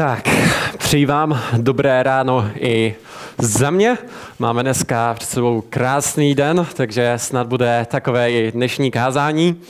[0.00, 0.28] Tak,
[0.78, 2.94] přeji vám dobré ráno i
[3.38, 3.98] za mě.
[4.38, 9.60] Máme dneska před sebou krásný den, takže snad bude takové i dnešní kázání.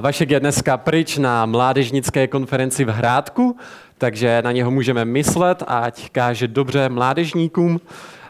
[0.00, 3.56] Vašek je dneska pryč na mládežnické konferenci v Hrádku,
[3.98, 7.80] takže na něho můžeme myslet, ať káže dobře mládežníkům.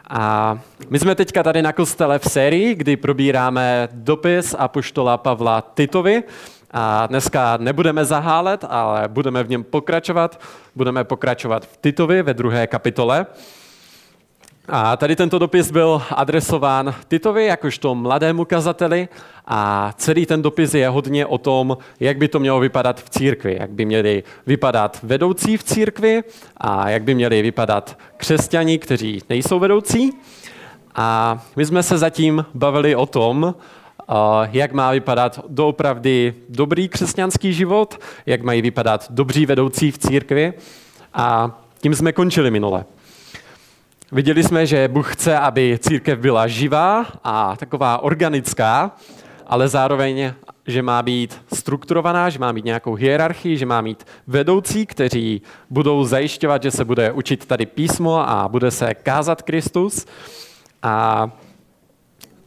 [0.09, 0.59] A
[0.89, 6.23] my jsme teďka tady na kostele v sérii, kdy probíráme dopis a poštola Pavla Titovi,
[6.71, 10.41] a dneska nebudeme zahálet, ale budeme v něm pokračovat.
[10.75, 13.25] Budeme pokračovat v Titovi ve druhé kapitole.
[14.71, 19.07] A tady tento dopis byl adresován Titovi jakožto mladému kazateli
[19.47, 23.57] a celý ten dopis je hodně o tom, jak by to mělo vypadat v církvi,
[23.59, 26.23] jak by měli vypadat vedoucí v církvi
[26.57, 30.11] a jak by měli vypadat křesťani, kteří nejsou vedoucí.
[30.95, 33.55] A my jsme se zatím bavili o tom,
[34.51, 40.53] jak má vypadat doopravdy dobrý křesťanský život, jak mají vypadat dobří vedoucí v církvi.
[41.13, 42.85] A tím jsme končili minule.
[44.11, 48.91] Viděli jsme, že Bůh chce, aby církev byla živá a taková organická,
[49.47, 50.33] ale zároveň,
[50.67, 56.03] že má být strukturovaná, že má mít nějakou hierarchii, že má mít vedoucí, kteří budou
[56.03, 60.05] zajišťovat, že se bude učit tady písmo a bude se kázat Kristus.
[60.83, 61.29] A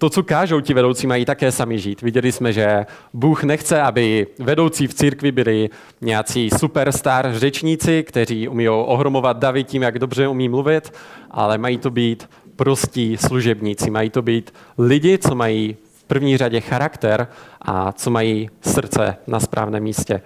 [0.03, 2.03] to, co kážou ti vedoucí, mají také sami žít.
[2.03, 8.69] Viděli jsme, že Bůh nechce, aby vedoucí v církvi byli nějací superstar řečníci, kteří umí
[8.69, 10.93] ohromovat davy tím, jak dobře umí mluvit,
[11.31, 13.91] ale mají to být prostí služebníci.
[13.91, 17.29] Mají to být lidi, co mají v první řadě charakter
[17.61, 20.23] a co mají srdce na správném místě.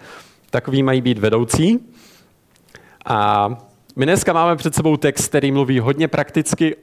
[0.51, 1.79] Takový mají být vedoucí.
[3.05, 3.49] A
[3.97, 6.77] my dneska máme před sebou text, který mluví hodně prakticky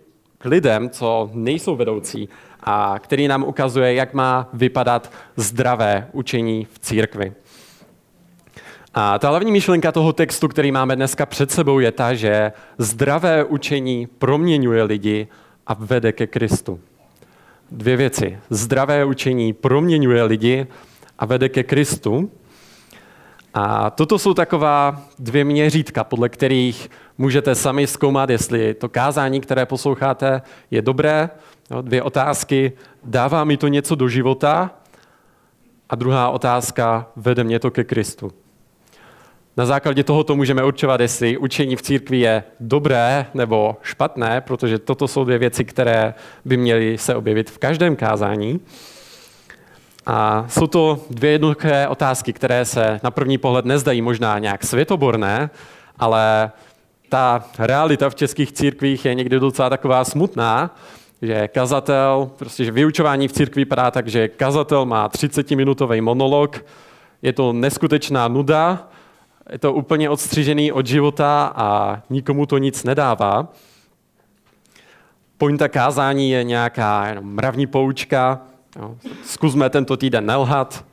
[0.44, 2.30] k lidem, co nejsou vedoucí
[2.64, 7.34] a který nám ukazuje, jak má vypadat zdravé učení v církvi.
[8.94, 13.44] A ta hlavní myšlenka toho textu, který máme dneska před sebou, je ta, že zdravé
[13.44, 15.28] učení proměňuje lidi
[15.68, 16.80] a vede ke Kristu.
[17.72, 18.40] Dvě věci.
[18.50, 20.68] Zdravé učení proměňuje lidi
[21.20, 22.32] a vede ke Kristu.
[23.53, 29.66] A toto jsou taková dvě měřítka, podle kterých můžete sami zkoumat, jestli to kázání, které
[29.66, 30.41] posloucháte,
[30.72, 31.29] je dobré.
[31.81, 32.72] Dvě otázky.
[33.03, 34.72] Dává mi to něco do života?
[35.90, 38.31] A druhá otázka, vede mě to ke Kristu.
[39.57, 45.07] Na základě tohoto můžeme určovat, jestli učení v církvi je dobré nebo špatné, protože toto
[45.07, 46.13] jsou dvě věci, které
[46.46, 48.59] by měly se objevit v každém kázání.
[50.06, 55.50] A jsou to dvě jednoduché otázky, které se na první pohled nezdají možná nějak světoborné,
[56.00, 56.52] ale
[57.13, 60.75] ta realita v českých církvích je někdy docela taková smutná,
[61.22, 66.66] že kazatel, prostě že vyučování v církvi vypadá tak, že kazatel má 30-minutový monolog,
[67.22, 68.88] je to neskutečná nuda,
[69.52, 73.47] je to úplně odstřižený od života a nikomu to nic nedává.
[75.38, 78.41] Pointa kázání je nějaká jenom mravní poučka,
[78.79, 78.96] jo.
[79.23, 80.85] zkusme tento týden nelhat.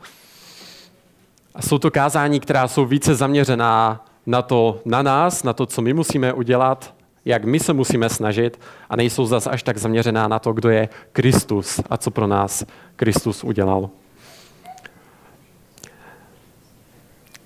[1.54, 5.82] A jsou to kázání, která jsou více zaměřená na to, na nás, na to, co
[5.82, 8.60] my musíme udělat, jak my se musíme snažit
[8.91, 12.64] a nejsou zase až tak zaměřená na to, kdo je Kristus a co pro nás
[12.96, 13.91] Kristus udělal.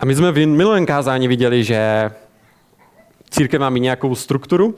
[0.01, 2.11] A my jsme v minulém kázání viděli, že
[3.31, 4.75] církev má mít nějakou strukturu.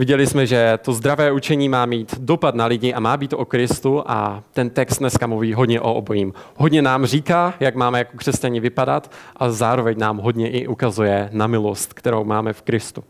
[0.00, 3.44] Viděli jsme, že to zdravé učení má mít dopad na lidi a má být o
[3.44, 6.32] Kristu a ten text dneska mluví hodně o obojím.
[6.56, 11.46] Hodně nám říká, jak máme jako křesťani vypadat a zároveň nám hodně i ukazuje na
[11.46, 13.04] milost, kterou máme v Kristu.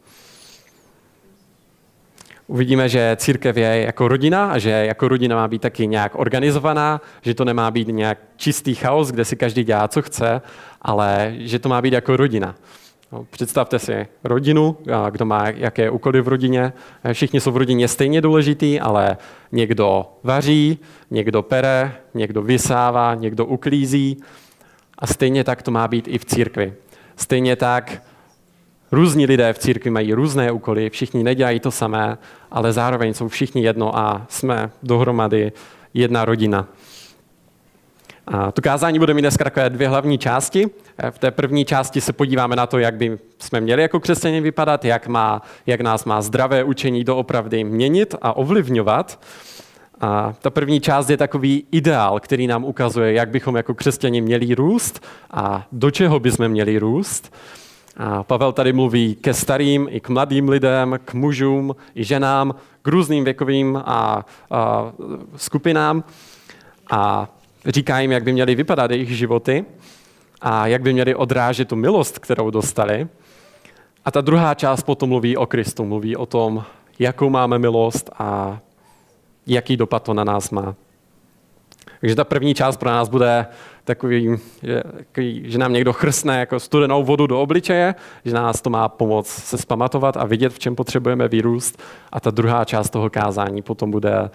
[2.47, 7.01] Uvidíme, že církev je jako rodina a že jako rodina má být taky nějak organizovaná,
[7.23, 10.41] že to nemá být nějak čistý chaos, kde si každý dělá, co chce,
[10.83, 12.55] ale že to má být jako rodina.
[13.13, 14.77] No, představte si rodinu,
[15.11, 16.73] kdo má jaké úkoly v rodině.
[17.13, 19.17] Všichni jsou v rodině stejně důležitý, ale
[19.53, 20.79] někdo vaří,
[21.11, 24.23] někdo pere, někdo vysává, někdo uklízí.
[24.99, 26.73] A stejně tak to má být i v církvi.
[27.17, 28.03] Stejně tak
[28.93, 32.19] Různí lidé v církvi mají různé úkoly, všichni nedělají to samé,
[32.51, 35.53] ale zároveň jsou všichni jedno a jsme dohromady
[35.95, 36.69] jedna rodina.
[38.27, 40.71] A to kázání bude mít dneska takové dvě hlavní části.
[41.11, 44.85] V té první části se podíváme na to, jak by jsme měli jako křesťané vypadat,
[44.85, 49.21] jak, má, jak nás má zdravé učení doopravdy měnit a ovlivňovat.
[50.01, 54.55] A ta první část je takový ideál, který nám ukazuje, jak bychom jako křesťani měli
[54.55, 57.35] růst a do čeho bychom měli růst.
[57.97, 62.89] A Pavel tady mluví ke starým i k mladým lidem, k mužům i ženám, k
[62.89, 64.93] různým věkovým a, a
[65.37, 66.05] skupinám
[66.91, 67.29] a
[67.67, 69.65] říká jim, jak by měly vypadat jejich životy
[70.41, 73.09] a jak by měli odrážet tu milost, kterou dostali.
[74.05, 76.65] A ta druhá část potom mluví o Kristu, mluví o tom,
[76.99, 78.61] jakou máme milost a
[79.47, 80.75] jaký dopad to na nás má.
[82.01, 83.47] Takže ta první část pro nás bude
[83.85, 88.71] takový, že, takový, že nám někdo chrstne jako studenou vodu do obličeje, že nás to
[88.71, 91.83] má pomoct se spamatovat a vidět, v čem potřebujeme vyrůst.
[92.13, 94.31] A ta druhá část toho kázání potom bude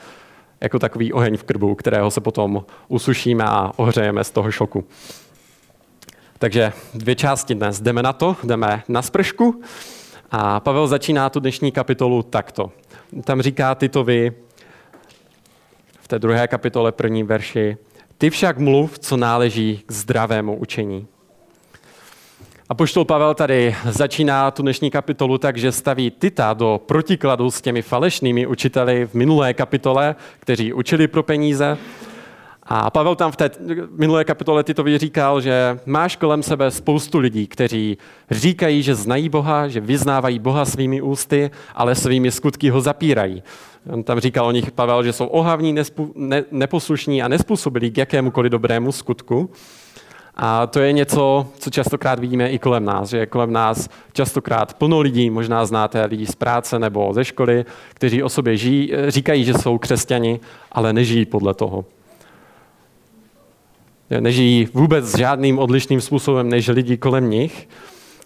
[0.62, 4.84] jako takový oheň v krbu, kterého se potom usušíme a ohřejeme z toho šoku.
[6.40, 7.82] Takže dvě části dnes.
[7.82, 9.62] Jdeme na to, jdeme na spršku.
[10.32, 12.72] A Pavel začíná tu dnešní kapitolu takto.
[13.24, 14.34] Tam říká Titovi
[16.02, 17.78] v té druhé kapitole první verši,
[18.18, 21.08] ty však mluv, co náleží k zdravému učení.
[22.70, 27.62] A poštol Pavel tady začíná tu dnešní kapitolu tak, že staví Tita do protikladu s
[27.62, 31.78] těmi falešnými učiteli v minulé kapitole, kteří učili pro peníze.
[32.64, 33.50] A Pavel tam v té
[33.98, 37.98] minulé kapitole Titovi říkal, že máš kolem sebe spoustu lidí, kteří
[38.32, 43.44] říkají, že znají Boha, že vyznávají Boha svými ústy, ale svými skutky ho zapírají.
[43.90, 47.98] On tam říkal o nich Pavel, že jsou ohavní, nespu, ne, neposlušní a nespůsobili k
[47.98, 49.50] jakémukoliv dobrému skutku.
[50.38, 55.00] A to je něco, co častokrát vidíme i kolem nás, že kolem nás častokrát plno
[55.00, 59.54] lidí, možná znáte lidi z práce nebo ze školy, kteří o sobě žijí, říkají, že
[59.54, 60.40] jsou křesťani,
[60.72, 61.86] ale nežijí podle toho.
[64.20, 67.70] Nežijí vůbec žádným odlišným způsobem než lidi kolem nich.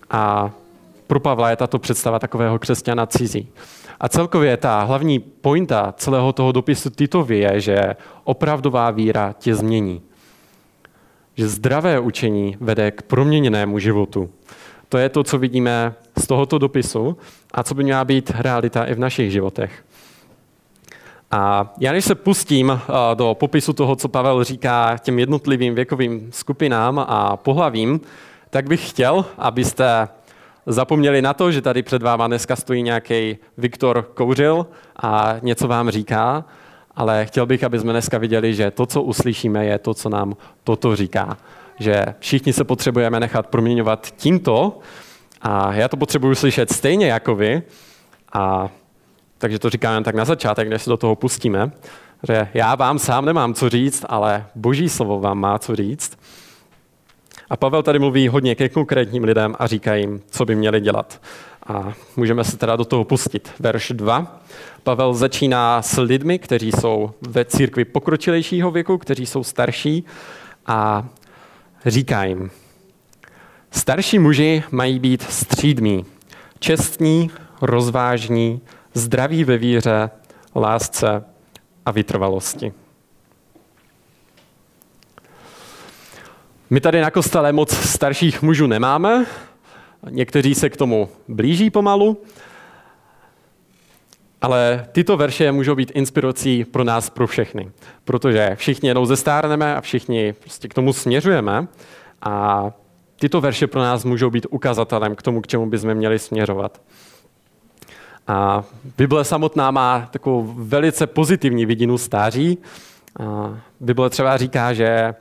[0.10, 0.52] A
[1.08, 3.48] pro Pavla je tato představa takového křesťana cizí.
[4.00, 10.02] A celkově ta hlavní pointa celého toho dopisu Titovi je, že opravdová víra tě změní.
[11.40, 14.30] Že zdravé učení vede k proměněnému životu.
[14.90, 17.18] To je to, co vidíme z tohoto dopisu
[17.54, 19.84] a co by měla být realita i v našich životech.
[21.32, 26.28] A já než se pustím eh, do popisu toho, co Pavel říká těm jednotlivým věkovým
[26.32, 28.02] skupinám a pohlavím,
[28.50, 30.08] tak bych chtěl, abyste
[30.66, 34.68] zapomněli na to, že tady před váma dneska stojí nějaký Viktor Kouřil
[35.04, 36.46] a něco vám říká,
[37.00, 40.38] ale chtěl bych, aby jsme dneska viděli, že to, co uslyšíme, je to, co nám
[40.64, 41.38] toto říká.
[41.80, 44.80] Že všichni se potřebujeme nechat proměňovat tímto
[45.42, 47.62] a já to potřebuji slyšet stejně jako vy
[48.34, 48.70] a
[49.38, 51.72] takže to říkám jen tak na začátek, než se do toho pustíme,
[52.28, 56.20] že já vám sám nemám co říct, ale boží slovo vám má co říct.
[57.50, 61.22] A Pavel tady mluví hodně ke konkrétním lidem a říká jim, co by měli dělat.
[61.68, 63.52] A můžeme se teda do toho pustit.
[63.60, 64.42] Verš 2.
[64.84, 70.04] Pavel začíná s lidmi, kteří jsou ve církvi pokročilejšího věku, kteří jsou starší
[70.66, 71.08] a
[71.86, 72.52] říká jim,
[73.72, 76.06] starší muži mají být střídmí,
[76.60, 77.32] čestní,
[77.62, 78.62] rozvážní,
[78.94, 80.10] zdraví ve víře,
[80.56, 81.24] lásce
[81.86, 82.74] a vytrvalosti.
[86.72, 89.26] My tady na kostele moc starších mužů nemáme,
[90.10, 92.22] někteří se k tomu blíží pomalu,
[94.42, 97.72] ale tyto verše můžou být inspirací pro nás, pro všechny,
[98.06, 101.68] protože všichni jednou zestárneme a všichni prostě k tomu směřujeme
[102.22, 102.66] a
[103.20, 106.82] tyto verše pro nás můžou být ukazatelem k tomu, k čemu bychom měli směřovat.
[108.28, 108.64] A
[108.98, 112.58] Bible samotná má takovou velice pozitivní vidinu stáří.
[113.20, 115.14] A Bible třeba říká, že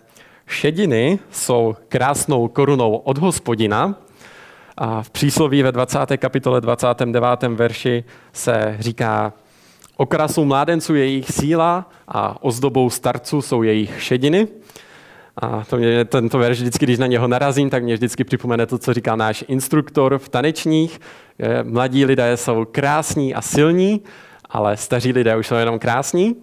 [0.49, 3.95] šediny jsou krásnou korunou od hospodina.
[4.77, 5.99] A v přísloví ve 20.
[6.17, 7.43] kapitole 29.
[7.43, 9.33] verši se říká,
[9.97, 14.49] okrasou mládenců je jejich síla a ozdobou starců jsou jejich šediny.
[15.37, 18.78] A to mě, tento verš vždycky, když na něho narazím, tak mě vždycky připomene to,
[18.78, 21.00] co říká náš instruktor v tanečních.
[21.62, 24.02] Mladí lidé jsou krásní a silní,
[24.50, 26.37] ale staří lidé už jsou jenom krásní.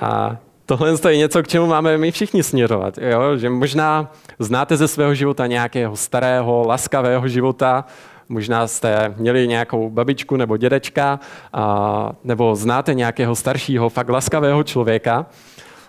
[0.00, 2.98] A tohle je něco, k čemu máme my všichni směřovat.
[2.98, 3.36] Jo?
[3.36, 7.84] Že možná znáte ze svého života nějakého starého, laskavého života,
[8.28, 11.20] možná jste měli nějakou babičku nebo dědečka,
[11.52, 15.26] a, nebo znáte nějakého staršího, fakt laskavého člověka,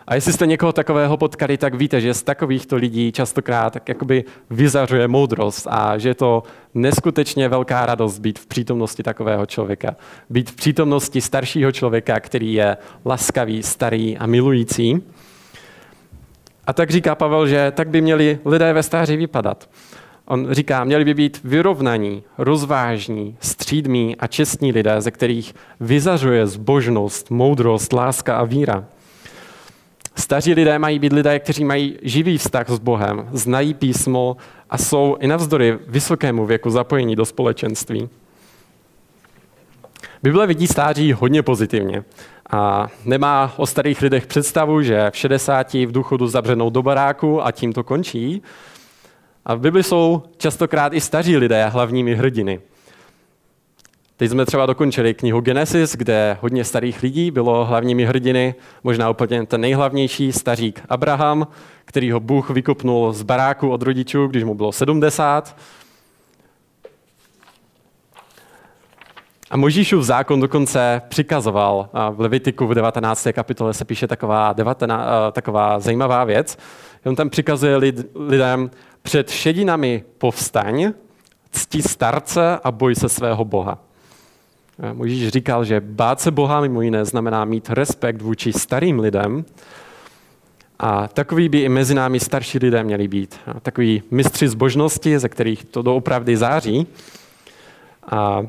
[0.07, 4.23] a jestli jste někoho takového potkali, tak víte, že z takovýchto lidí častokrát tak jakoby
[4.49, 9.95] vyzařuje moudrost a že je to neskutečně velká radost být v přítomnosti takového člověka.
[10.29, 15.03] Být v přítomnosti staršího člověka, který je laskavý, starý a milující.
[16.67, 19.69] A tak říká Pavel, že tak by měli lidé ve stáří vypadat.
[20.25, 27.31] On říká, měli by být vyrovnaní, rozvážní, střídmí a čestní lidé, ze kterých vyzařuje zbožnost,
[27.31, 28.85] moudrost, láska a víra.
[30.17, 34.37] Staří lidé mají být lidé, kteří mají živý vztah s Bohem, znají písmo
[34.69, 38.09] a jsou i navzdory vysokému věku zapojení do společenství.
[40.23, 42.03] Bible vidí stáří hodně pozitivně
[42.49, 47.51] a nemá o starých lidech představu, že v 60 v důchodu zabřenou do baráku a
[47.51, 48.41] tím to končí.
[49.45, 52.59] A v Bibli jsou častokrát i staří lidé hlavními hrdiny.
[54.17, 59.45] Teď jsme třeba dokončili knihu Genesis, kde hodně starých lidí bylo hlavními hrdiny, možná úplně
[59.45, 61.47] ten nejhlavnější stařík Abraham,
[61.85, 65.57] který ho Bůh vykopnul z baráku od rodičů, když mu bylo 70.
[69.49, 73.27] A Možíšův zákon dokonce přikazoval, a v Levitiku v 19.
[73.33, 76.57] kapitole se píše taková, 19, taková zajímavá věc.
[77.05, 78.71] On tam přikazuje lid, lidem,
[79.01, 80.93] před šedinami povstaň,
[81.51, 83.86] cti starce a boj se svého Boha.
[84.93, 89.45] Možíš říkal, že bát se Boha mimo jiné znamená mít respekt vůči starým lidem,
[90.79, 93.39] a takový by i mezi námi starší lidé měli být.
[93.61, 96.87] Takový mistři zbožnosti, ze kterých to doopravdy září.
[98.11, 98.41] A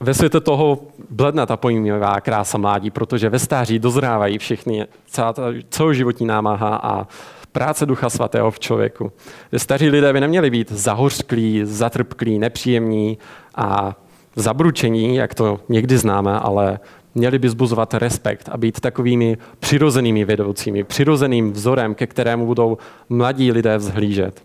[0.00, 0.80] ve světě toho
[1.10, 7.06] bledne ta pojmivá krása mládí, protože ve stáří dozrávají všechny, celá ta celoživotní námaha a
[7.52, 9.12] práce Ducha Svatého v člověku.
[9.56, 13.18] Staří lidé by neměli být zahořklí, zatrpklí, nepříjemní
[13.54, 13.96] a
[14.36, 16.78] zabručení, jak to někdy známe, ale
[17.14, 23.52] měli by zbuzovat respekt a být takovými přirozenými vedoucími, přirozeným vzorem, ke kterému budou mladí
[23.52, 24.42] lidé vzhlížet.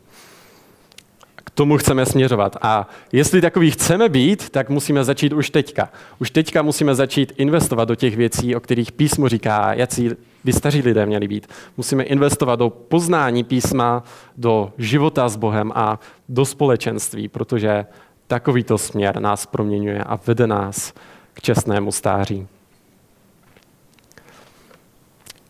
[1.35, 2.57] K tomu chceme směřovat.
[2.61, 5.89] A jestli takový chceme být, tak musíme začít už teďka.
[6.19, 10.09] Už teďka musíme začít investovat do těch věcí, o kterých písmo říká, jaký
[10.43, 11.47] by staří lidé měli být.
[11.77, 14.03] Musíme investovat do poznání písma,
[14.37, 17.85] do života s Bohem a do společenství, protože
[18.29, 20.93] takovýto směr nás proměňuje a vede nás
[21.33, 22.47] k čestnému stáří.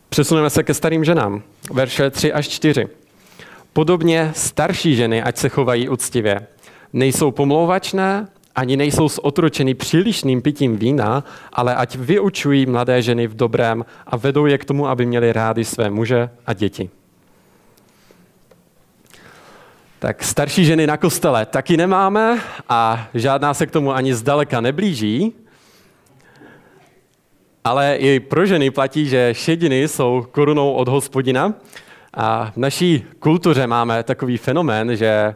[0.09, 1.41] Přesuneme se ke starým ženám.
[1.73, 2.87] Verše 3 až 4.
[3.73, 6.47] Podobně starší ženy, ať se chovají úctivě.
[6.93, 13.85] Nejsou pomlouvačné, ani nejsou zotročeny přílišným pitím vína, ale ať vyučují mladé ženy v dobrém
[14.07, 16.89] a vedou je k tomu, aby měli rádi své muže a děti.
[19.99, 22.39] Tak starší ženy na kostele taky nemáme
[22.69, 25.33] a žádná se k tomu ani zdaleka neblíží.
[27.63, 31.53] Ale i pro ženy platí, že šediny jsou korunou od hospodina.
[32.13, 35.33] A v naší kultuře máme takový fenomén, že eh,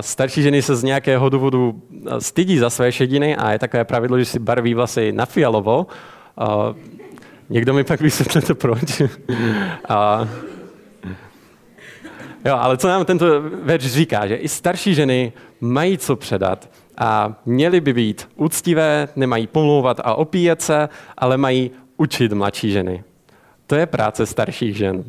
[0.00, 4.18] starší ženy se z nějakého důvodu eh, stydí za své šediny a je takové pravidlo,
[4.18, 5.86] že si barví vlasy na fialovo.
[6.40, 6.74] Eh,
[7.48, 9.02] někdo mi pak vysvětlete proč.
[9.88, 10.28] a,
[12.44, 17.34] jo, ale co nám tento verš říká, že i starší ženy mají co předat a
[17.46, 23.04] měly by být úctivé, nemají pomlouvat a opíjet se, ale mají učit mladší ženy.
[23.66, 25.04] To je práce starších žen.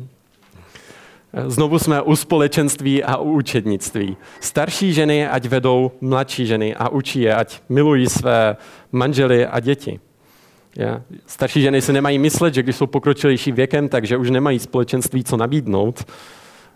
[1.46, 4.16] Znovu jsme u společenství a u učednictví.
[4.40, 8.56] Starší ženy ať vedou mladší ženy a učí je, ať milují své
[8.92, 10.00] manžely a děti.
[11.26, 15.36] Starší ženy si nemají myslet, že když jsou pokročilejší věkem, takže už nemají společenství co
[15.36, 16.04] nabídnout,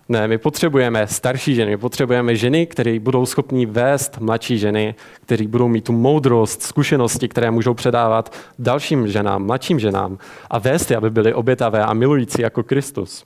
[0.09, 5.47] ne, my potřebujeme starší ženy, my potřebujeme ženy, které budou schopní vést mladší ženy, které
[5.47, 10.19] budou mít tu moudrost, zkušenosti, které můžou předávat dalším ženám, mladším ženám
[10.51, 13.25] a vést je, aby byly obětavé a milující jako Kristus.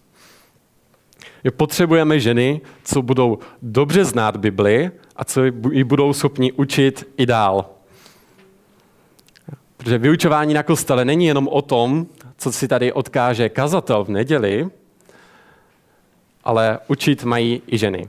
[1.45, 7.27] My potřebujeme ženy, co budou dobře znát Bibli a co ji budou schopni učit i
[7.27, 7.67] dál.
[9.77, 12.07] Protože vyučování na kostele není jenom o tom,
[12.37, 14.69] co si tady odkáže kazatel v neděli,
[16.49, 18.09] ale učit mají i ženy.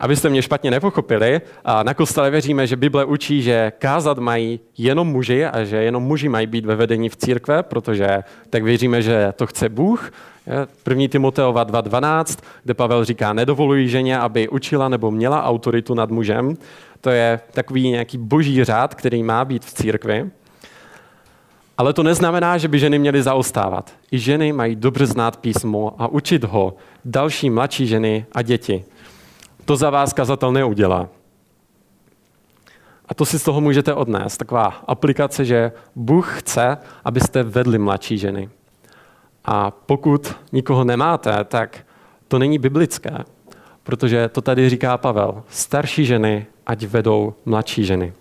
[0.00, 1.40] Abyste mě špatně nepochopili,
[1.82, 6.28] na kostele věříme, že Bible učí, že kázat mají jenom muži a že jenom muži
[6.28, 10.12] mají být ve vedení v církve, protože tak věříme, že to chce Bůh.
[10.88, 11.08] 1.
[11.08, 16.56] Timoteova 2.12, kde Pavel říká, nedovolují ženě, aby učila nebo měla autoritu nad mužem.
[17.00, 20.30] To je takový nějaký boží řád, který má být v církvi.
[21.78, 23.92] Ale to neznamená, že by ženy měly zaostávat.
[24.12, 26.74] I ženy mají dobře znát písmo a učit ho
[27.08, 28.84] další mladší ženy a děti.
[29.64, 31.08] To za vás kazatel neudělá.
[33.08, 34.36] A to si z toho můžete odnést.
[34.36, 38.48] Taková aplikace, že Bůh chce, abyste vedli mladší ženy.
[39.44, 41.78] A pokud nikoho nemáte, tak
[42.28, 43.10] to není biblické,
[43.82, 45.42] protože to tady říká Pavel.
[45.48, 48.12] Starší ženy, ať vedou mladší ženy.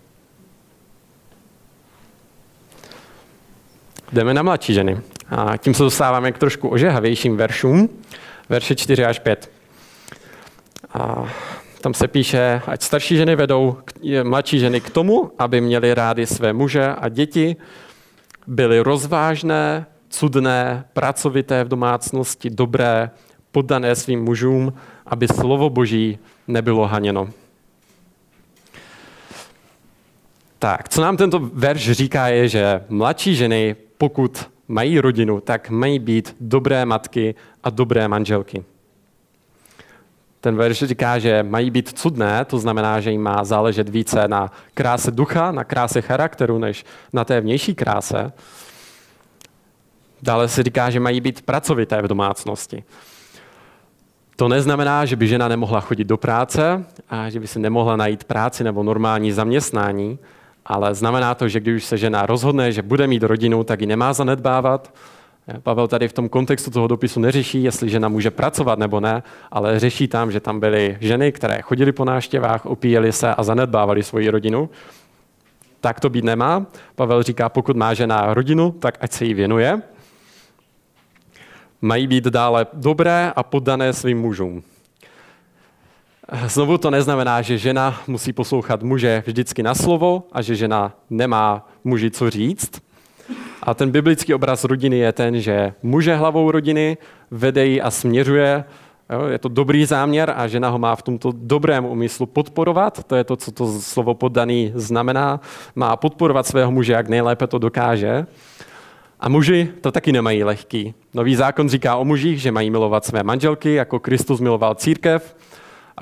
[4.12, 5.02] Jdeme na mladší ženy.
[5.30, 7.90] A tím se dostáváme k trošku ožehavějším veršům,
[8.50, 9.52] verše 4 až 5.
[10.94, 11.26] A
[11.82, 13.78] tam se píše, ať starší ženy vedou
[14.24, 17.56] mladší ženy k tomu, aby měly rády své muže a děti,
[18.48, 23.10] byly rozvážné, cudné, pracovité v domácnosti, dobré,
[23.52, 24.74] poddané svým mužům,
[25.06, 27.30] aby slovo Boží nebylo haněno.
[30.60, 36.00] Tak, co nám tento verš říká, je, že mladší ženy pokud mají rodinu, tak mají
[36.00, 37.36] být dobré matky
[37.68, 38.64] a dobré manželky.
[40.42, 44.52] Ten verš říká, že mají být cudné, to znamená, že jim má záležet více na
[44.74, 48.32] kráse ducha, na kráse charakteru, než na té vnější kráse.
[50.24, 52.84] Dále se říká, že mají být pracovité v domácnosti.
[54.36, 58.24] To neznamená, že by žena nemohla chodit do práce a že by si nemohla najít
[58.24, 60.20] práci nebo normální zaměstnání,
[60.66, 64.14] ale znamená to, že když se žena rozhodne, že bude mít rodinu, tak ji nemá
[64.14, 64.94] zanedbávat.
[65.64, 69.80] Pavel tady v tom kontextu toho dopisu neřeší, jestli žena může pracovat nebo ne, ale
[69.80, 74.30] řeší tam, že tam byly ženy, které chodily po návštěvách, opíjely se a zanedbávali svoji
[74.30, 74.70] rodinu.
[75.82, 76.66] Tak to být nemá.
[76.96, 79.82] Pavel říká, pokud má žena rodinu, tak ať se jí věnuje.
[81.82, 84.64] Mají být dále dobré a poddané svým mužům.
[86.48, 91.70] Znovu to neznamená, že žena musí poslouchat muže vždycky na slovo a že žena nemá
[91.84, 92.87] muži co říct.
[93.64, 96.98] A ten biblický obraz rodiny je ten, že muže hlavou rodiny
[97.32, 98.64] vede ji a směřuje.
[99.30, 103.04] Je to dobrý záměr a žena ho má v tomto dobrém úmyslu podporovat.
[103.04, 105.40] To je to, co to slovo poddaný znamená.
[105.76, 108.26] Má podporovat svého muže, jak nejlépe to dokáže.
[109.20, 110.94] A muži to taky nemají lehký.
[111.14, 115.36] Nový zákon říká o mužích, že mají milovat své manželky, jako Kristus miloval církev.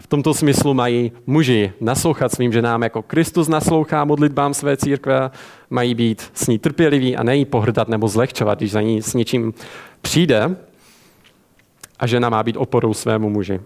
[0.05, 5.31] V tomto smyslu mají muži naslouchat svým ženám, jako Kristus naslouchá modlitbám své církve,
[5.69, 9.53] mají být s ní trpěliví a nejí pohrdat nebo zlehčovat, když za ní s něčím
[10.01, 10.55] přijde.
[11.99, 13.59] A žena má být oporou svému muži.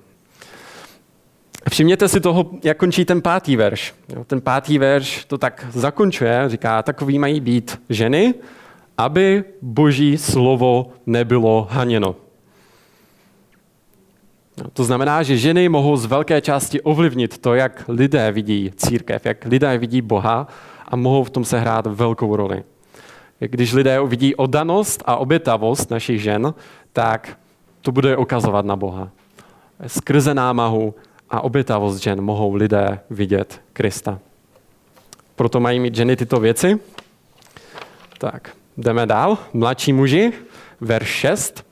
[1.70, 3.96] Všimněte si toho, jak končí ten pátý verš.
[4.28, 8.34] Ten pátý verš to tak zakončuje, říká, takový mají být ženy,
[8.98, 12.16] aby boží slovo nebylo haněno.
[14.74, 19.46] To znamená, že ženy mohou z velké části ovlivnit to, jak lidé vidí církev, jak
[19.46, 20.48] lidé vidí Boha
[20.88, 22.64] a mohou v tom sehrát velkou roli.
[23.40, 26.54] Když lidé uvidí odanost a obětavost našich žen,
[26.94, 27.38] tak
[27.82, 29.10] to bude ukazovat na Boha.
[29.88, 30.96] Skrze námahu
[31.30, 34.20] a obětavost žen mohou lidé vidět Krista.
[35.36, 36.80] Proto mají mít ženy tyto věci.
[38.18, 39.38] Tak, jdeme dál.
[39.54, 40.34] Mladší muži,
[40.82, 41.66] verš 6.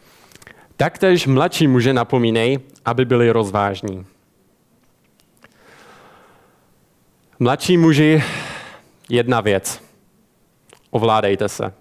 [0.77, 4.05] Taktéž mladší muže napomínej, aby byli rozvážní.
[7.39, 8.23] Mladší muži,
[9.09, 9.81] jedna věc.
[10.89, 11.73] Ovládejte se.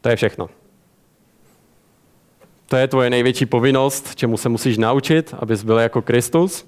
[0.00, 0.50] To je všechno.
[2.66, 6.66] To je tvoje největší povinnost, čemu se musíš naučit, abys byl jako Kristus.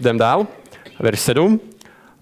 [0.00, 0.46] Jdem dál.
[1.00, 1.60] Verš 7.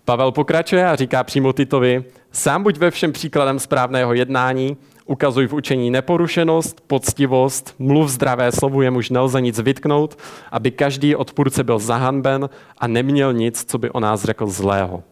[0.05, 4.77] Pavel pokračuje a říká přímo Titovi, sám buď ve všem příkladem správného jednání,
[5.07, 10.19] ukazuj v učení neporušenost, poctivost, mluv zdravé slovu, jemuž nelze nic vytknout,
[10.53, 15.03] aby každý odpůrce byl zahanben a neměl nic, co by o nás řekl zlého.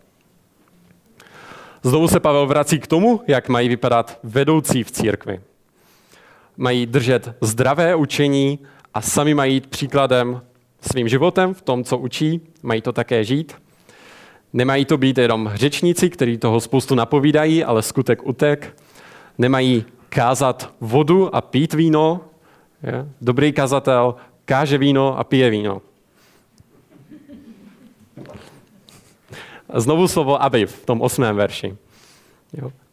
[1.82, 5.40] Znovu se Pavel vrací k tomu, jak mají vypadat vedoucí v církvi.
[6.56, 8.58] Mají držet zdravé učení
[8.94, 10.42] a sami mají jít příkladem
[10.80, 13.54] svým životem v tom, co učí, mají to také žít.
[14.52, 18.76] Nemají to být jenom řečníci, kteří toho spoustu napovídají, ale skutek utek
[19.38, 22.20] nemají kázat vodu a pít víno.
[23.20, 25.82] Dobrý kazatel káže víno a pije víno.
[29.74, 31.76] Znovu slovo aby v tom osmém verši.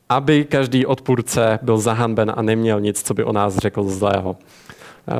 [0.09, 4.37] Aby každý odpůrce byl zahanben a neměl nic, co by o nás řekl zlého.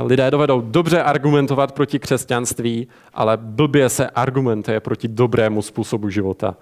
[0.03, 6.55] Lidé dovedou dobře argumentovat proti křesťanství, ale blbě se argumentuje proti dobrému způsobu života.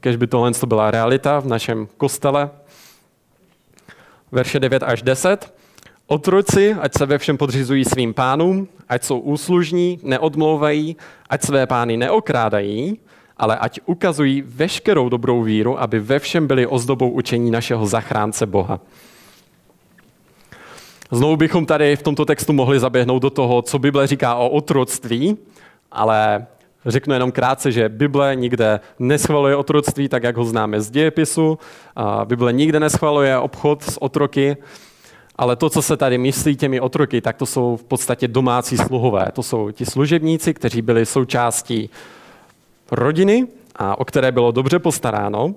[0.00, 2.50] Kež by tohle byla realita v našem kostele,
[4.32, 5.54] verše 9 až 10.
[6.06, 10.96] Otroci, ať se ve všem podřizují svým pánům, ať jsou úslužní, neodmlouvají,
[11.30, 12.98] ať své pány neokrádají,
[13.36, 18.80] ale ať ukazují veškerou dobrou víru, aby ve všem byli ozdobou učení našeho zachránce Boha.
[21.10, 25.36] Znovu bychom tady v tomto textu mohli zaběhnout do toho, co Bible říká o otroctví,
[25.92, 26.46] ale
[26.88, 31.58] Řeknu jenom krátce, že Bible nikde neschvaluje otroctví, tak jak ho známe z dějepisu.
[32.24, 34.56] Bible nikde neschvaluje obchod s otroky,
[35.36, 39.26] ale to, co se tady myslí těmi otroky, tak to jsou v podstatě domácí sluhové.
[39.32, 41.90] To jsou ti služebníci, kteří byli součástí
[42.90, 43.46] rodiny
[43.76, 45.54] a o které bylo dobře postaráno.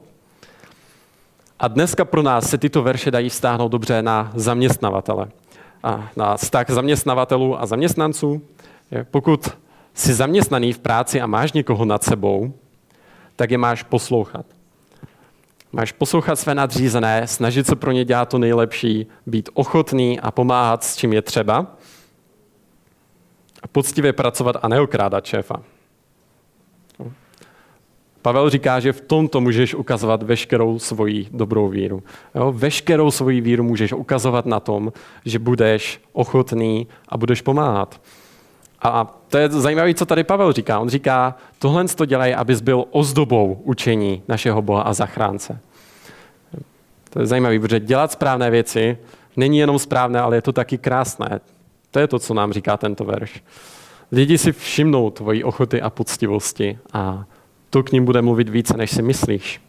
[1.60, 5.28] A dneska pro nás se tyto verše dají stáhnout dobře na zaměstnavatele.
[5.84, 8.41] A na vztah zaměstnavatelů a zaměstnanců.
[9.12, 9.50] Pokud
[9.93, 12.54] jsi zaměstnaný v práci a máš někoho nad sebou,
[13.36, 14.45] tak je máš poslouchat.
[15.71, 20.84] Máš poslouchat své nadřízené, snažit se pro ně dělat to nejlepší, být ochotný a pomáhat
[20.84, 21.77] s čím je třeba.
[23.63, 25.62] A poctivě pracovat a neokrádat šéfa.
[28.21, 32.04] Pavel říká, že v tomto můžeš ukazovat veškerou svoji dobrou víru.
[32.36, 32.51] Jo?
[32.51, 34.93] Veškerou svoji víru můžeš ukazovat na tom,
[35.25, 38.01] že budeš ochotný a budeš pomáhat.
[38.82, 40.80] A to je zajímavé, co tady Pavel říká.
[40.80, 45.60] On říká, tohle to dělají, abys byl ozdobou učení našeho Boha a zachránce.
[47.10, 48.98] To je zajímavé, protože dělat správné věci
[49.38, 51.39] není jenom správné, ale je to taky krásné.
[51.91, 53.44] To je to, co nám říká tento verš.
[54.12, 57.26] Lidi si všimnou tvojí ochoty a poctivosti a
[57.70, 59.62] to k ním bude mluvit více, než si myslíš.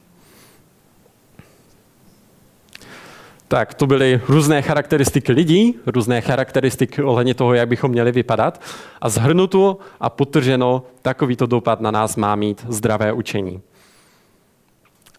[3.52, 8.62] Tak to byly různé charakteristiky lidí, různé charakteristiky ohledně toho, jak bychom měli vypadat.
[9.00, 13.60] A zhrnuto a potrženo, takovýto dopad na nás má mít zdravé učení.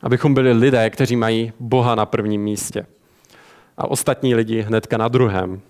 [0.01, 2.85] Abychom byli lidé, kteří mají Boha na prvním místě.
[3.77, 5.61] A ostatní lidi hnedka na druhém.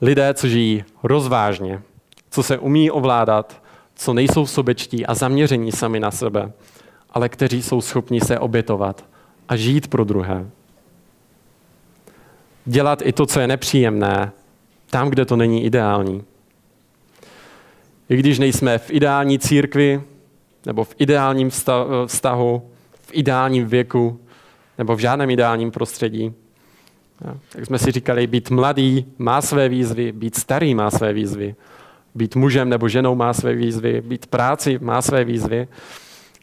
[0.00, 1.82] Lidé, co žijí rozvážně,
[2.30, 3.62] co se umí ovládat,
[3.94, 6.52] co nejsou sobečtí a zaměření sami na sebe,
[7.10, 9.04] ale kteří jsou schopni se obětovat
[9.48, 10.46] a žít pro druhé
[12.64, 14.32] dělat i to, co je nepříjemné,
[14.90, 16.24] tam, kde to není ideální.
[18.08, 20.02] I když nejsme v ideální církvi,
[20.66, 21.50] nebo v ideálním
[22.06, 22.62] vztahu,
[23.02, 24.20] v ideálním věku,
[24.78, 26.34] nebo v žádném ideálním prostředí,
[27.48, 31.54] tak jsme si říkali, být mladý má své výzvy, být starý má své výzvy,
[32.14, 35.68] být mužem nebo ženou má své výzvy, být práci má své výzvy,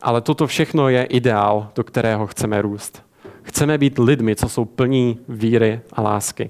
[0.01, 3.08] ale toto všechno je ideál, do kterého chceme růst.
[3.49, 6.49] Chceme být lidmi, co jsou plní víry a lásky.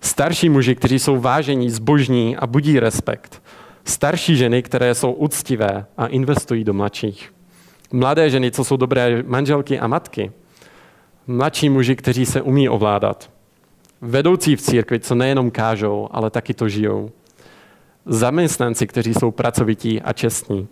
[0.00, 3.42] Starší muži, kteří jsou vážení, zbožní a budí respekt.
[3.84, 7.32] Starší ženy, které jsou úctivé a investují do mladších.
[7.92, 10.32] Mladé ženy, co jsou dobré manželky a matky.
[11.26, 13.30] Mladší muži, kteří se umí ovládat.
[14.00, 17.10] Vedoucí v církvi, co nejenom kážou, ale taky to žijou.
[18.06, 20.68] Zaměstnanci, kteří jsou pracovití a čestní.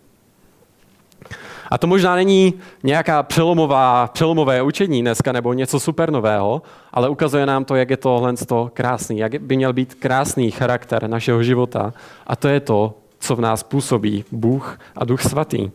[1.70, 7.46] A to možná není nějaká přelomová, přelomové učení dneska nebo něco super nového, ale ukazuje
[7.46, 11.92] nám to, jak je tohle to krásný, jak by měl být krásný charakter našeho života.
[12.26, 15.70] A to je to, co v nás působí Bůh a Duch Svatý.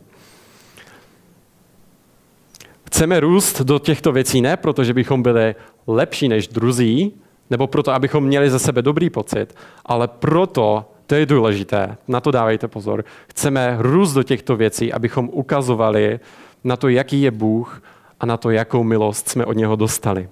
[2.86, 5.54] Chceme růst do těchto věcí ne proto, že bychom byli
[5.86, 7.12] lepší než druzí,
[7.50, 12.30] nebo proto, abychom měli ze sebe dobrý pocit, ale proto, to je důležité, na to
[12.30, 13.04] dávejte pozor.
[13.28, 16.20] Chceme růst do těchto věcí, abychom ukazovali
[16.64, 17.82] na to, jaký je Bůh
[18.20, 20.28] a na to, jakou milost jsme od něho dostali.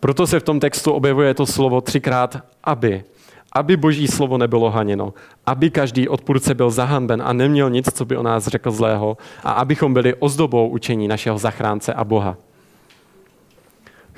[0.00, 3.04] Proto se v tom textu objevuje to slovo třikrát aby.
[3.52, 5.14] Aby boží slovo nebylo haněno.
[5.46, 9.16] Aby každý odpůrce byl zahanben a neměl nic, co by o nás řekl zlého.
[9.44, 12.36] A abychom byli ozdobou učení našeho zachránce a Boha.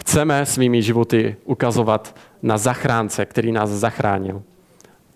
[0.03, 4.43] Chceme svými životy ukazovat na zachránce, který nás zachránil.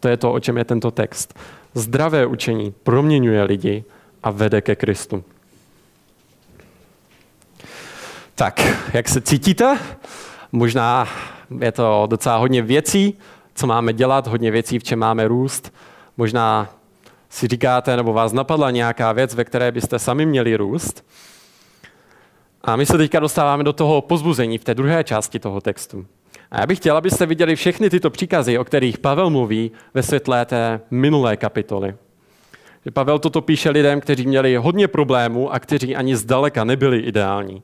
[0.00, 1.34] To je to, o čem je tento text.
[1.74, 3.84] Zdravé učení proměňuje lidi
[4.22, 5.24] a vede ke Kristu.
[8.34, 8.60] Tak,
[8.92, 9.78] jak se cítíte?
[10.52, 11.08] Možná
[11.60, 13.18] je to docela hodně věcí,
[13.54, 15.72] co máme dělat, hodně věcí, v čem máme růst.
[16.16, 16.68] Možná
[17.30, 21.04] si říkáte, nebo vás napadla nějaká věc, ve které byste sami měli růst.
[22.66, 26.06] A my se teďka dostáváme do toho pozbuzení v té druhé části toho textu.
[26.50, 30.44] A já bych chtěl, abyste viděli všechny tyto příkazy, o kterých Pavel mluví ve světle
[30.44, 31.94] té minulé kapitoly.
[32.92, 37.62] Pavel toto píše lidem, kteří měli hodně problémů a kteří ani zdaleka nebyli ideální.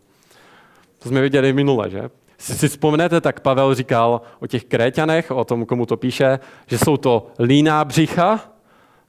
[0.98, 2.10] To jsme viděli minule, že?
[2.38, 6.78] Si si vzpomenete, tak Pavel říkal o těch kréťanech, o tom, komu to píše, že
[6.78, 8.40] jsou to líná břicha,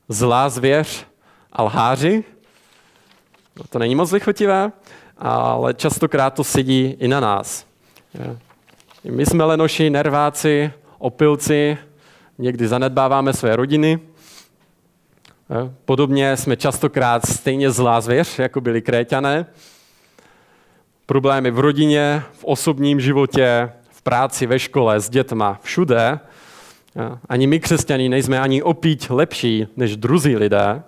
[0.10, 1.06] zlá zvěř
[1.51, 2.23] a lháři.
[3.60, 4.71] No, to není moc lichotivé
[5.23, 7.65] ale častokrát to sedí i na nás.
[9.03, 11.77] My jsme lenoši, nerváci, opilci,
[12.38, 13.99] někdy zanedbáváme své rodiny.
[15.86, 19.45] Podobně jsme častokrát stejně zlá zvěř, jako byli kréťané.
[21.05, 26.19] Problémy v rodině, v osobním životě, v práci, ve škole, s dětma, všude.
[27.29, 30.83] Ani my, křesťaní, nejsme ani opíť lepší než druzí lidé.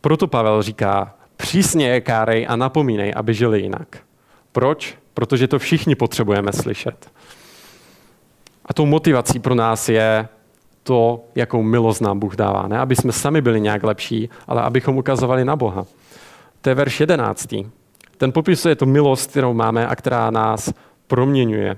[0.00, 3.98] Proto Pavel říká, Přísně je kárej a napomínej, aby žili jinak.
[4.52, 4.98] Proč?
[5.14, 7.12] Protože to všichni potřebujeme slyšet.
[8.66, 10.28] A tou motivací pro nás je
[10.82, 12.68] to, jakou milost nám Bůh dává.
[12.68, 15.86] Ne, aby jsme sami byli nějak lepší, ale abychom ukazovali na Boha.
[16.60, 17.64] To je verš jedenáctý.
[18.16, 20.72] Ten popisuje tu milost, kterou máme a která nás
[21.06, 21.76] proměňuje.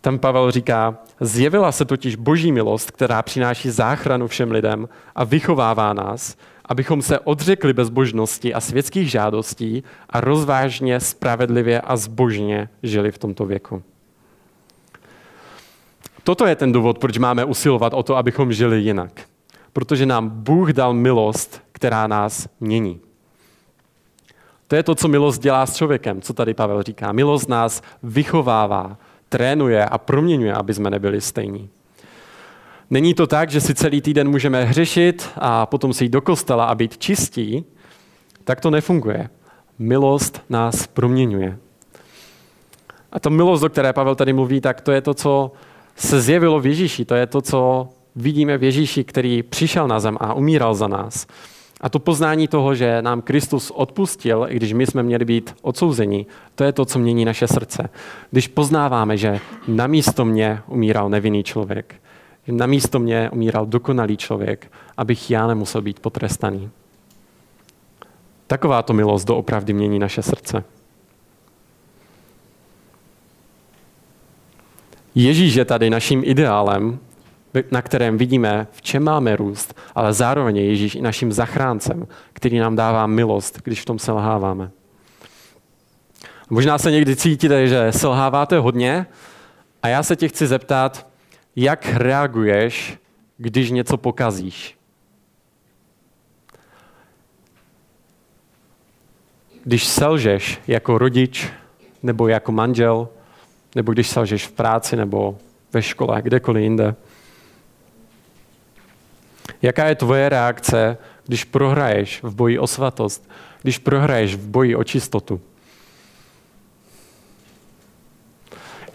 [0.00, 5.92] Tam Pavel říká, zjevila se totiž boží milost, která přináší záchranu všem lidem a vychovává
[5.92, 6.36] nás,
[6.70, 13.46] abychom se odřekli bezbožnosti a světských žádostí a rozvážně, spravedlivě a zbožně žili v tomto
[13.46, 13.82] věku.
[16.24, 19.20] Toto je ten důvod, proč máme usilovat o to, abychom žili jinak.
[19.72, 23.00] Protože nám Bůh dal milost, která nás mění.
[24.66, 27.12] To je to, co milost dělá s člověkem, co tady Pavel říká.
[27.12, 28.96] Milost nás vychovává,
[29.28, 31.70] trénuje a proměňuje, aby jsme nebyli stejní.
[32.90, 36.64] Není to tak, že si celý týden můžeme hřešit a potom si jít do kostela
[36.64, 37.64] a být čistí.
[38.44, 39.28] Tak to nefunguje.
[39.78, 41.58] Milost nás proměňuje.
[43.12, 45.52] A to milost, o které Pavel tady mluví, tak to je to, co
[45.96, 47.04] se zjevilo v Ježíši.
[47.04, 51.26] To je to, co vidíme v Ježíši, který přišel na zem a umíral za nás.
[51.80, 56.26] A to poznání toho, že nám Kristus odpustil, i když my jsme měli být odsouzeni,
[56.54, 57.88] to je to, co mění naše srdce.
[58.30, 61.94] Když poznáváme, že na místo mě umíral nevinný člověk,
[62.50, 66.70] na místo mě umíral dokonalý člověk, abych já nemusel být potrestaný.
[68.46, 70.64] Taková to milost doopravdy mění naše srdce.
[75.14, 76.98] Ježíš je tady naším ideálem,
[77.70, 82.58] na kterém vidíme, v čem máme růst, ale zároveň je Ježíš i naším zachráncem, který
[82.58, 84.70] nám dává milost, když v tom selháváme.
[86.50, 89.06] Možná se někdy cítíte, že selháváte hodně
[89.82, 91.09] a já se tě chci zeptat,
[91.56, 92.98] jak reaguješ,
[93.36, 94.76] když něco pokazíš.
[99.64, 101.48] Když selžeš jako rodič
[102.02, 103.08] nebo jako manžel,
[103.74, 105.38] nebo když selžeš v práci nebo
[105.72, 106.94] ve škole, kdekoliv jinde.
[109.62, 113.30] Jaká je tvoje reakce, když prohraješ v boji o svatost,
[113.62, 115.40] když prohraješ v boji o čistotu?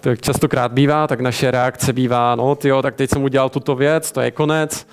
[0.06, 3.76] To jak častokrát bývá, tak naše reakce bývá, no tyjo, tak teď jsem udělal tuto
[3.76, 4.88] věc, to je konec.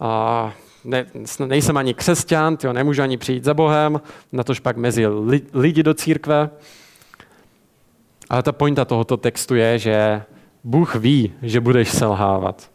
[0.00, 0.52] A
[0.84, 1.06] ne,
[1.46, 4.00] nejsem ani křesťan, tyjo, nemůžu ani přijít za Bohem,
[4.32, 5.06] na tož pak mezi
[5.54, 6.50] lidi do církve.
[8.30, 10.22] Ale ta pointa tohoto textu je, že
[10.64, 12.70] Bůh ví, že budeš selhávat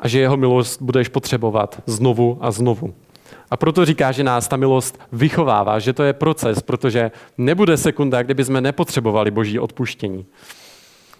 [0.00, 2.94] a že jeho milost budeš potřebovat znovu a znovu.
[3.50, 8.22] A proto říká, že nás ta milost vychovává, že to je proces, protože nebude sekunda,
[8.22, 10.26] kdyby jsme nepotřebovali boží odpuštění.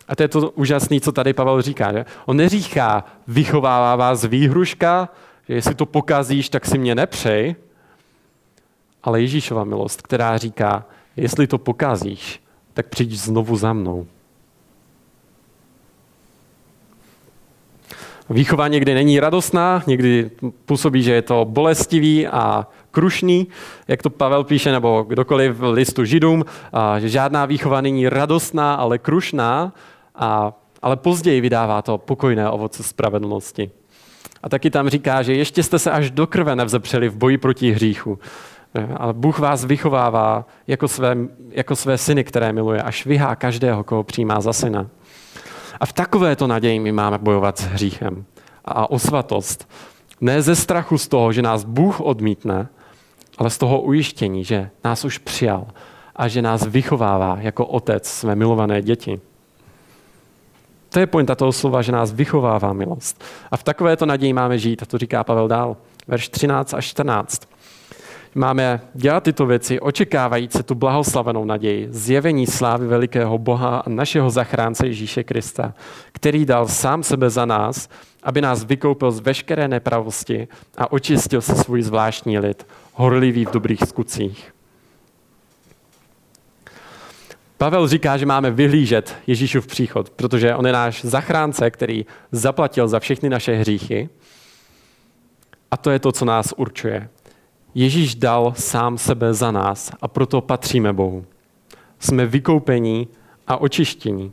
[0.09, 1.93] A to je to úžasné, co tady Pavel říká.
[1.93, 2.05] Že?
[2.27, 5.09] On neříká, vychovává vás výhruška,
[5.49, 7.57] že jestli to pokazíš, tak si mě nepřej,
[9.03, 10.85] ale Ježíšova milost, která říká,
[11.17, 12.43] jestli to pokazíš,
[12.75, 14.07] tak přijď znovu za mnou.
[18.31, 20.31] Výchova někdy není radostná, někdy
[20.65, 23.47] působí, že je to bolestivý a krušný,
[23.89, 26.45] jak to Pavel píše, nebo kdokoliv v listu Židům,
[26.99, 29.73] že žádná výchova není radostná, ale krušná,
[30.15, 33.71] a, ale později vydává to pokojné ovoce spravedlnosti.
[34.43, 37.71] A taky tam říká, že ještě jste se až do krve nevzepřeli v boji proti
[37.71, 38.19] hříchu.
[38.97, 41.17] Ale Bůh vás vychovává jako své,
[41.51, 44.87] jako své syny, které miluje a švihá každého, koho přijímá za syna.
[45.81, 48.25] A v takovéto naději my máme bojovat s hříchem
[48.65, 49.69] a o svatost.
[50.21, 52.69] Ne ze strachu z toho, že nás Bůh odmítne,
[53.39, 55.67] ale z toho ujištění, že nás už přijal
[56.17, 59.21] a že nás vychovává jako otec své milované děti.
[60.89, 63.25] To je pointa toho slova, že nás vychovává milost.
[63.51, 65.77] A v takovéto naději máme žít, a to říká Pavel dál,
[66.09, 67.43] verš 13 až 14.
[68.35, 74.31] Máme dělat tyto věci, očekávajíc se tu blahoslavenou naději, zjevení slávy velikého Boha a našeho
[74.31, 75.75] zachránce Ježíše Krista,
[76.13, 77.89] který dal sám sebe za nás,
[78.23, 83.81] aby nás vykoupil z veškeré nepravosti a očistil se svůj zvláštní lid, horlivý v dobrých
[83.87, 84.53] skutcích.
[87.59, 93.01] Pavel říká, že máme vyhlížet Ježíšův příchod, protože on je náš zachránce, který zaplatil za
[93.01, 94.09] všechny naše hříchy.
[95.71, 97.09] A to je to, co nás určuje.
[97.75, 101.25] Ježíš dal sám sebe za nás a proto patříme Bohu.
[101.99, 103.09] Jsme vykoupení
[103.47, 104.33] a očištění.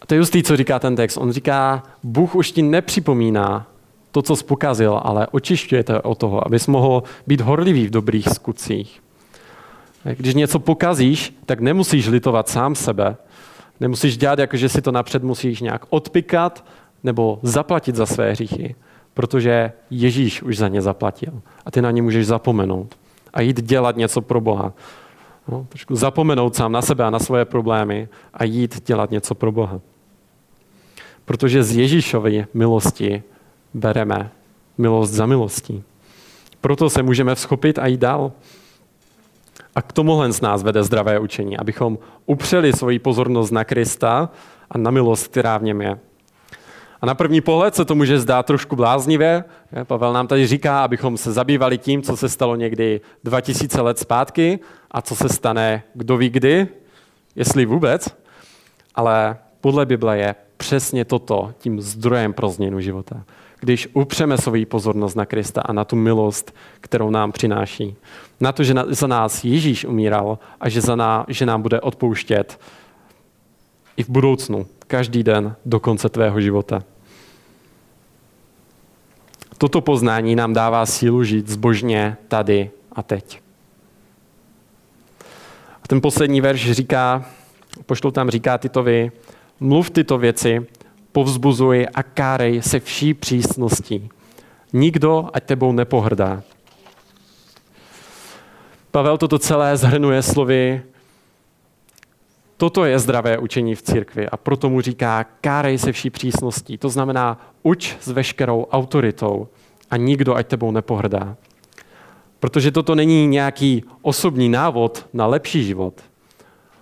[0.00, 1.16] A to je justý, co říká ten text.
[1.16, 3.66] On říká, Bůh už ti nepřipomíná
[4.10, 9.02] to, co spokazil, ale očišťujete o toho, abys mohl být horlivý v dobrých skutcích.
[10.16, 13.16] Když něco pokazíš, tak nemusíš litovat sám sebe.
[13.80, 16.64] Nemusíš dělat, jako že si to napřed musíš nějak odpikat
[17.04, 18.74] nebo zaplatit za své hříchy
[19.14, 22.94] protože Ježíš už za ně zaplatil a ty na ně můžeš zapomenout
[23.34, 24.72] a jít dělat něco pro Boha.
[25.48, 29.52] No, trošku zapomenout sám na sebe a na svoje problémy a jít dělat něco pro
[29.52, 29.80] Boha.
[31.24, 33.22] Protože z Ježíšovy milosti
[33.74, 34.30] bereme
[34.78, 35.82] milost za milostí.
[36.60, 38.32] Proto se můžeme vzchopit a jít dál.
[39.74, 44.30] A k tomuhle z nás vede zdravé učení, abychom upřeli svoji pozornost na Krista
[44.70, 45.98] a na milost, která v něm je.
[47.02, 49.44] A na první pohled se to může zdát trošku bláznivé.
[49.84, 54.58] Pavel nám tady říká, abychom se zabývali tím, co se stalo někdy 2000 let zpátky
[54.90, 56.68] a co se stane kdo ví kdy,
[57.36, 58.16] jestli vůbec.
[58.94, 63.24] Ale podle Bible je přesně toto tím zdrojem pro změnu života.
[63.60, 67.96] Když upřeme svoji pozornost na Krista a na tu milost, kterou nám přináší.
[68.40, 72.58] Na to, že za nás Ježíš umíral a že, za ná, že nám bude odpouštět
[73.96, 76.82] i v budoucnu, každý den do konce tvého života.
[79.58, 83.40] Toto poznání nám dává sílu žít zbožně tady a teď.
[85.82, 87.24] A ten poslední verš říká,
[87.86, 89.12] poštol tam říká tyto vy,
[89.60, 90.66] mluv tyto věci,
[91.12, 94.10] povzbuzuj a kárej se vší přísností.
[94.72, 96.42] Nikdo ať tebou nepohrdá.
[98.90, 100.82] Pavel toto celé zhrnuje slovy,
[102.62, 106.78] toto je zdravé učení v církvi a proto mu říká, kárej se vší přísností.
[106.78, 109.48] To znamená, uč s veškerou autoritou
[109.90, 111.36] a nikdo ať tebou nepohrdá.
[112.40, 115.94] Protože toto není nějaký osobní návod na lepší život,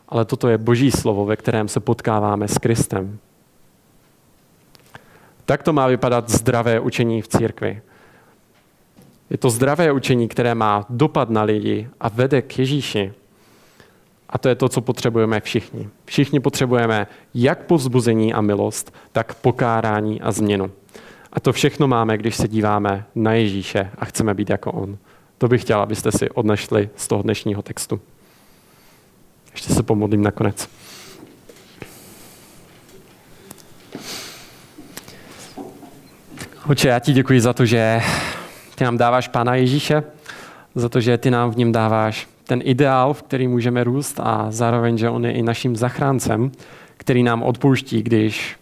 [0.08, 3.18] ale toto je boží slovo, ve kterém se potkáváme s Kristem.
[5.44, 7.82] Tak to má vypadat zdravé učení v církvi.
[9.30, 13.19] Je to zdravé učení, které má dopad na lidi a vede k Ježíši.
[14.30, 15.88] A to je to, co potřebujeme všichni.
[16.04, 20.70] Všichni potřebujeme jak povzbuzení a milost, tak pokárání a změnu.
[21.32, 24.98] A to všechno máme, když se díváme na Ježíše a chceme být jako On.
[25.38, 28.00] To bych chtěl, abyste si odnešli z toho dnešního textu.
[29.52, 30.68] Ještě se pomodlím nakonec.
[36.70, 38.00] Oče, já ti děkuji za to, že
[38.74, 40.02] ty nám dáváš Pána Ježíše,
[40.74, 44.46] za to, že ty nám v něm dáváš ten ideál, v který můžeme růst a
[44.50, 46.52] zároveň, že on je i naším zachráncem,
[46.96, 48.56] který nám odpouští, když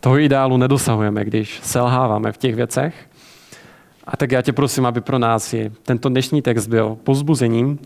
[0.00, 2.94] toho ideálu nedosahujeme, když selháváme v těch věcech.
[4.04, 7.78] A tak já tě prosím, aby pro nás i tento dnešní text byl pozbuzením,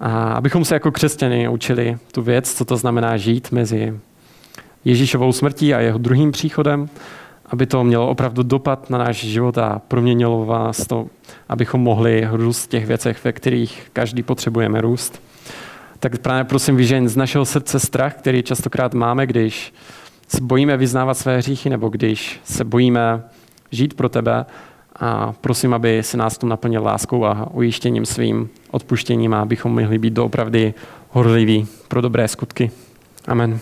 [0.00, 4.00] a abychom se jako křesťany učili tu věc, co to znamená žít mezi
[4.84, 6.88] Ježíšovou smrtí a jeho druhým příchodem,
[7.50, 11.06] aby to mělo opravdu dopad na náš život a proměnilo vás to,
[11.48, 15.22] abychom mohli růst v těch věcech, ve kterých každý potřebujeme růst.
[16.00, 19.74] Tak právě prosím vyžeň z našeho srdce strach, který častokrát máme, když
[20.28, 23.22] se bojíme vyznávat své hříchy nebo když se bojíme
[23.70, 24.46] žít pro tebe.
[24.96, 29.98] A prosím, aby se nás to naplnil láskou a ujištěním svým odpuštěním a abychom mohli
[29.98, 30.74] být doopravdy
[31.10, 32.70] horliví pro dobré skutky.
[33.28, 33.60] Amen.